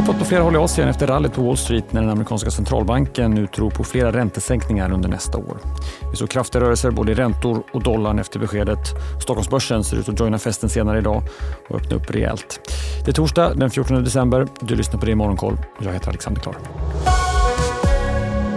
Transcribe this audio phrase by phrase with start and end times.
[0.00, 3.30] Uppåt på flera håll i Asien efter rallyt på Wall Street när den amerikanska centralbanken
[3.30, 5.58] nu tror på flera räntesänkningar under nästa år.
[6.10, 8.78] Vi såg kraftiga rörelser både i räntor och dollarn efter beskedet.
[9.22, 11.22] Stockholmsbörsen ser ut att joina festen senare idag
[11.68, 12.60] och öppna upp rejält.
[13.04, 14.48] Det är torsdag den 14 december.
[14.60, 15.56] Du lyssnar på det i Morgonkoll.
[15.80, 16.56] Jag heter Alexander Klar.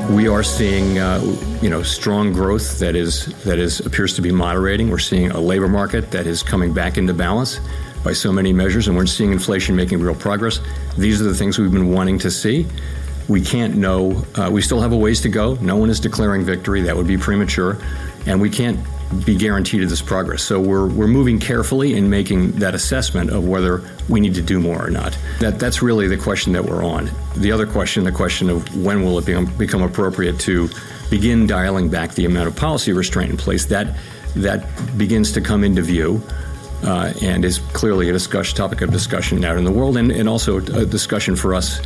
[0.09, 1.23] We are seeing, uh,
[1.61, 4.89] you know, strong growth that is that is appears to be moderating.
[4.89, 7.61] We're seeing a labor market that is coming back into balance
[8.03, 10.59] by so many measures, and we're seeing inflation making real progress.
[10.97, 12.65] These are the things we've been wanting to see.
[13.29, 14.23] We can't know.
[14.35, 15.55] Uh, we still have a ways to go.
[15.55, 16.81] No one is declaring victory.
[16.81, 17.77] That would be premature,
[18.25, 18.79] and we can't
[19.25, 20.41] be guaranteed of this progress.
[20.41, 24.59] So we're, we're moving carefully in making that assessment of whether we need to do
[24.59, 25.17] more or not.
[25.39, 27.11] That, that's really the question that we're on.
[27.37, 30.69] The other question, the question of when will it become, become appropriate to
[31.09, 33.95] begin dialing back the amount of policy restraint in place, that,
[34.35, 36.21] that begins to come into view.
[36.83, 40.29] Uh, and is clearly a discussion, topic of discussion out in the world, and, and
[40.29, 41.79] also a discussion for us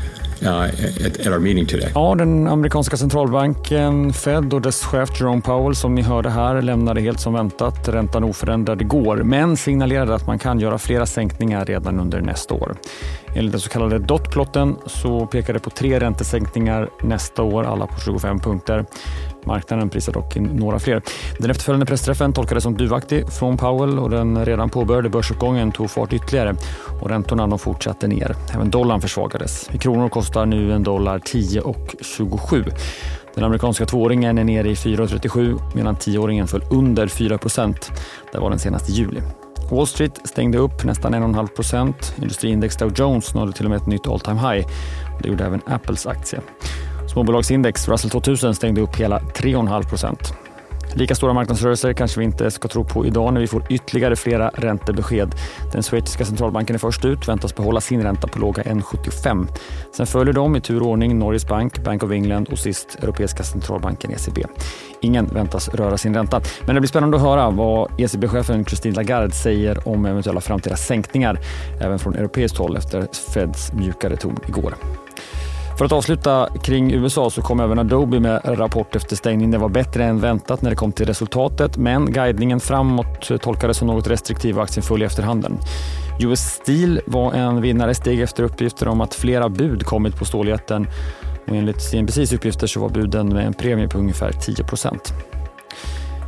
[0.43, 0.71] uh,
[1.05, 1.91] at, at our meeting today.
[1.95, 7.01] Ja, den amerikanska centralbanken Fed och dess chef Jerome Powell som ni hörde här lämnade
[7.01, 11.99] helt som väntat räntan oförändrad igår men signalerade att man kan göra flera sänkningar redan
[11.99, 12.75] under nästa år.
[13.35, 17.99] Enligt den så kallade dotplotten så pekar det på tre räntesänkningar nästa år, alla på
[17.99, 18.85] 25 punkter.
[19.47, 21.01] Marknaden prisar dock in några fler.
[21.39, 26.13] Den efterföljande pressträffen tolkades som duvaktig från Powell och den redan påbörjade börsuppgången tog fart
[26.13, 26.55] ytterligare
[27.01, 28.35] och räntorna de fortsatte ner.
[28.53, 29.69] Även dollarn försvagades.
[29.73, 32.73] I kronor kostar nu en dollar 10,27.
[33.35, 37.39] Den amerikanska tvååringen är nere i 4,37 medan tioåringen föll under 4.
[38.31, 39.21] Det var den senaste juli.
[39.71, 42.15] Wall Street stängde upp nästan 1,5 procent.
[42.21, 44.67] Industriindex Dow Jones nådde till och med ett nytt all time high.
[45.21, 46.39] Det gjorde även Apples aktie.
[47.17, 50.33] Småbolagsindex Russell 2000 stängde upp hela 3,5 procent.
[50.93, 54.49] Lika stora marknadsrörelser kanske vi inte ska tro på idag när vi får ytterligare flera
[54.49, 55.35] räntebesked.
[55.73, 59.47] Den schweiziska centralbanken är först ut, väntas behålla sin ränta på låga 1,75.
[59.93, 63.43] Sen följer de i tur och ordning Norges Bank, Bank of England och sist Europeiska
[63.43, 64.45] centralbanken ECB.
[65.01, 66.41] Ingen väntas röra sin ränta.
[66.65, 71.39] Men det blir spännande att höra vad ECB-chefen Christine Lagarde säger om eventuella framtida sänkningar,
[71.81, 74.73] även från europeiskt håll efter Feds mjukare ton igår.
[75.77, 79.51] För att avsluta kring USA så kom även Adobe med rapport efter stängning.
[79.51, 83.87] Det var bättre än väntat när det kom till resultatet, men guidningen framåt tolkades som
[83.87, 85.57] något restriktiv och aktien föll i efterhanden.
[86.19, 90.87] US Steel var en vinnare steg efter uppgifter om att flera bud kommit på ståljätten
[91.47, 95.13] och enligt CNBCs uppgifter så var buden med en premie på ungefär 10 procent.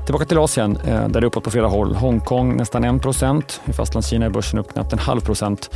[0.10, 1.96] Tillbaka till Asien, eh, där det är uppåt på flera håll.
[1.96, 3.62] Hongkong nästan 1 procent.
[3.66, 5.70] I Fastlandskina är börsen upp knappt en halv procent.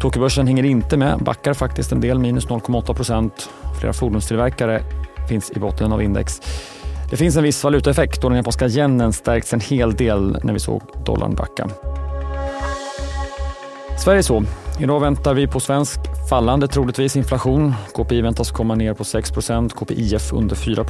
[0.00, 3.50] Tokyobörsen hänger inte med, backar faktiskt en del, minus 0,8 procent.
[3.80, 4.82] Flera fordonstillverkare
[5.28, 6.40] finns i botten av index.
[7.10, 10.60] Det finns en viss valutaeffekt och den japanska yenen stärks en hel del när vi
[10.60, 11.68] såg dollarn backa.
[13.98, 14.44] Sverige så.
[14.78, 17.74] Idag väntar vi på svensk fallande troligtvis inflation.
[17.94, 20.84] KPI väntas komma ner på 6% KPIF under 4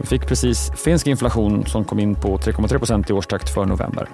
[0.00, 4.08] vi fick precis finsk inflation som kom in på 3,3 procent i årstakt för november.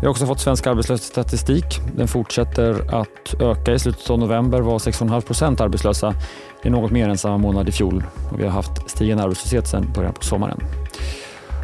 [0.00, 1.64] Vi har också fått svensk arbetslöshetsstatistik.
[1.96, 3.72] Den fortsätter att öka.
[3.72, 6.14] I slutet av november var 6,5 procent arbetslösa.
[6.62, 9.68] Det är något mer än samma månad i fjol och vi har haft stigande arbetslöshet
[9.68, 10.60] sedan början på sommaren.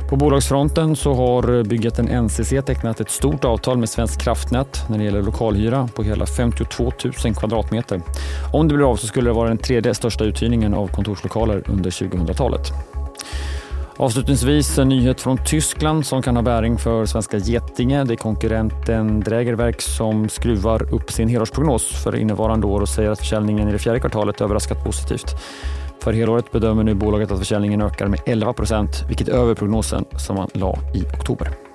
[0.09, 5.05] På bolagsfronten så har byggjätten NCC tecknat ett stort avtal med Svensk kraftnät när det
[5.05, 6.93] gäller lokalhyra på hela 52
[7.25, 8.01] 000 kvadratmeter.
[8.53, 11.91] Om det blir av så skulle det vara den tredje största uthyrningen av kontorslokaler under
[11.91, 12.73] 2000-talet.
[13.99, 18.05] Avslutningsvis en nyhet från Tyskland som kan ha bäring för svenska Getinge.
[18.05, 23.19] Det är konkurrenten Drägerverk som skruvar upp sin helårsprognos för innevarande år och säger att
[23.19, 25.35] försäljningen i det fjärde kvartalet överraskat positivt.
[26.03, 30.05] För helåret bedömer nu bolaget att försäljningen ökar med 11 procent, vilket är över prognosen
[30.19, 31.66] som man la i oktober.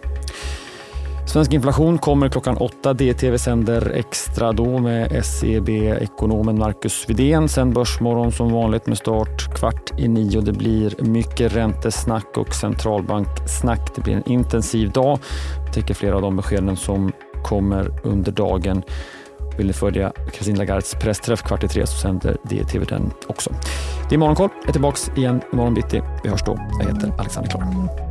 [1.26, 2.94] Svensk inflation kommer klockan åtta.
[2.94, 7.50] DTV sänder extra då med SEB-ekonomen Marcus Vidén.
[7.50, 10.42] Sen Börsmorgon som vanligt med start kvart i nio.
[10.42, 13.96] Det blir mycket räntesnack och centralbanksnack.
[13.96, 15.20] Det blir en intensiv dag.
[15.66, 17.12] Jag täcker flera av de beskeden som
[17.44, 18.84] kommer under dagen.
[19.58, 23.54] Vill ni följa Christine Lagardes pressträff kvart i tre så sänder DTV den också.
[24.10, 24.50] Det är Morgonkoll.
[24.60, 26.02] Jag är tillbaka igen imorgon bitti.
[26.24, 26.58] Vi hörs då.
[26.80, 28.11] Jag heter Alexander Klar.